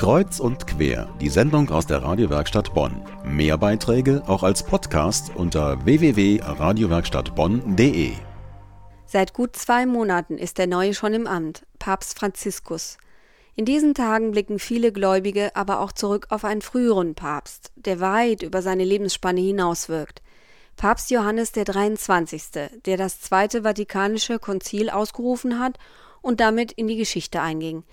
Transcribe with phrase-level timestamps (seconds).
[0.00, 3.04] Kreuz und quer, die Sendung aus der Radiowerkstatt Bonn.
[3.22, 8.12] Mehr Beiträge auch als Podcast unter www.radiowerkstattbonn.de.
[9.04, 12.96] Seit gut zwei Monaten ist der Neue schon im Amt, Papst Franziskus.
[13.56, 18.42] In diesen Tagen blicken viele Gläubige aber auch zurück auf einen früheren Papst, der weit
[18.42, 20.22] über seine Lebensspanne hinauswirkt.
[20.76, 25.78] Papst Johannes der 23., der das Zweite Vatikanische Konzil ausgerufen hat
[26.22, 27.84] und damit in die Geschichte einging.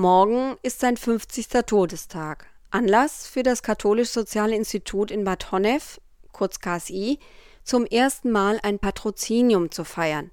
[0.00, 1.48] Morgen ist sein 50.
[1.66, 2.46] Todestag.
[2.70, 6.00] Anlass für das Katholisch-Soziale Institut in Bad Honnef,
[6.32, 7.18] kurz KSI,
[7.64, 10.30] zum ersten Mal ein Patrozinium zu feiern,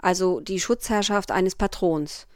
[0.00, 2.28] also die Schutzherrschaft eines Patrons.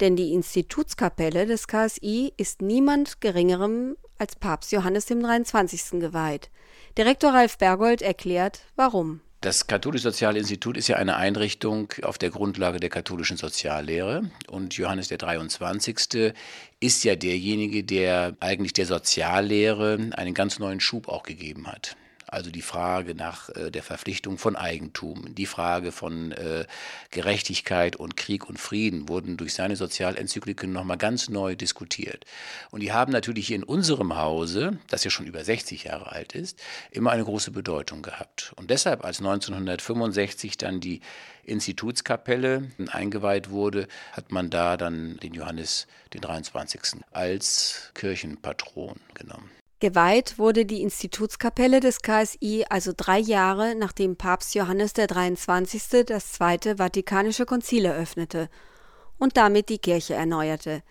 [0.00, 6.00] Denn die Institutskapelle des KSI ist niemand Geringerem als Papst Johannes dem 23.
[6.00, 6.50] geweiht.
[6.96, 9.20] Direktor Ralf Bergold erklärt, warum.
[9.40, 14.30] Das Katholisch-Soziale Institut ist ja eine Einrichtung auf der Grundlage der katholischen Soziallehre.
[14.48, 16.34] Und Johannes der 23.
[16.78, 21.96] ist ja derjenige, der eigentlich der Soziallehre einen ganz neuen Schub auch gegeben hat.
[22.30, 26.64] Also die Frage nach äh, der Verpflichtung von Eigentum, die Frage von äh,
[27.10, 32.24] Gerechtigkeit und Krieg und Frieden wurden durch seine Sozialenzykliken nochmal ganz neu diskutiert.
[32.70, 36.62] Und die haben natürlich in unserem Hause, das ja schon über 60 Jahre alt ist,
[36.92, 38.52] immer eine große Bedeutung gehabt.
[38.54, 41.00] Und deshalb, als 1965 dann die
[41.42, 47.02] Institutskapelle eingeweiht wurde, hat man da dann den Johannes den 23.
[47.10, 49.50] als Kirchenpatron genommen.
[49.80, 56.04] Geweiht wurde die Institutskapelle des KSI also drei Jahre nachdem Papst Johannes der 23.
[56.04, 58.50] das Zweite Vatikanische Konzil eröffnete
[59.16, 60.82] und damit die Kirche erneuerte.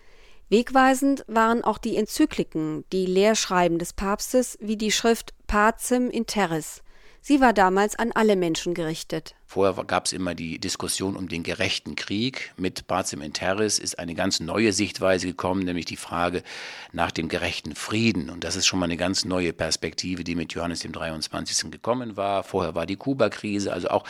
[0.48, 6.82] Wegweisend waren auch die Enzykliken, die Lehrschreiben des Papstes wie die Schrift Pacem in Terris,
[7.22, 9.34] Sie war damals an alle Menschen gerichtet.
[9.44, 12.52] Vorher gab es immer die Diskussion um den gerechten Krieg.
[12.56, 16.42] Mit Pacem in Terris ist eine ganz neue Sichtweise gekommen, nämlich die Frage
[16.92, 18.30] nach dem gerechten Frieden.
[18.30, 21.70] Und das ist schon mal eine ganz neue Perspektive, die mit Johannes dem 23.
[21.70, 22.42] gekommen war.
[22.42, 24.04] Vorher war die Kuba-Krise, also auch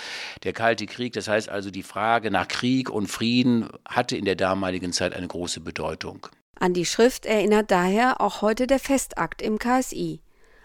[0.44, 1.12] der Kalte Krieg.
[1.15, 5.26] Das heißt also, die Frage nach Krieg und Frieden hatte in der damaligen Zeit eine
[5.26, 6.28] große Bedeutung.
[6.60, 10.20] An die Schrift erinnert daher auch heute der Festakt im KSI.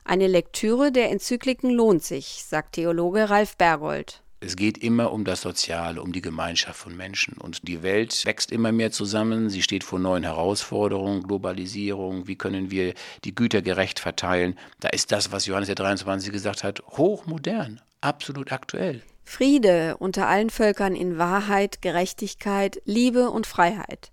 [0.07, 4.21] Eine Lektüre der Enzykliken lohnt sich, sagt Theologe Ralf Bergold.
[4.39, 7.39] Es geht immer um das Soziale, um die Gemeinschaft von Menschen.
[7.39, 9.49] Und die Welt wächst immer mehr zusammen.
[9.49, 12.27] Sie steht vor neuen Herausforderungen, Globalisierung.
[12.27, 12.93] Wie können wir
[13.23, 14.59] die Güter gerecht verteilen?
[14.79, 19.01] Da ist das, was Johannes der 23 gesagt hat, hochmodern, absolut aktuell.
[19.23, 24.11] Friede unter allen Völkern in Wahrheit, Gerechtigkeit, Liebe und Freiheit.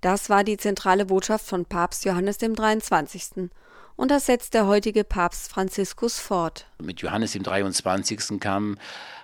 [0.00, 3.50] Das war die zentrale Botschaft von Papst Johannes dem 23.
[3.96, 6.66] Und das setzt der heutige Papst Franziskus fort.
[6.80, 8.40] Mit Johannes dem 23.
[8.40, 8.78] kam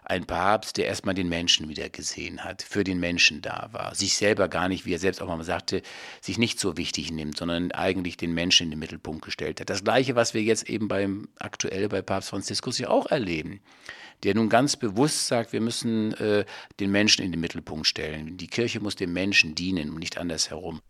[0.04, 4.16] ein Papst, der erstmal den Menschen wieder gesehen hat, für den Menschen da war, sich
[4.16, 5.82] selber gar nicht, wie er selbst auch mal sagte,
[6.22, 9.68] sich nicht so wichtig nimmt, sondern eigentlich den Menschen in den Mittelpunkt gestellt hat.
[9.68, 13.60] Das gleiche, was wir jetzt eben beim aktuell bei Papst Franziskus ja auch erleben
[14.24, 16.44] der nun ganz bewusst sagt, wir müssen äh,
[16.80, 18.36] den Menschen in den Mittelpunkt stellen.
[18.36, 20.80] Die Kirche muss dem Menschen dienen und nicht andersherum.